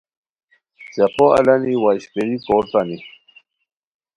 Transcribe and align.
څیقو 0.93 1.25
الانی 1.39 1.75
وا 1.81 1.91
اشپیری 1.97 2.37
کورتانی 2.45 2.97